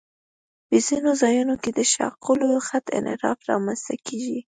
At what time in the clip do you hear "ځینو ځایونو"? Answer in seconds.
0.87-1.55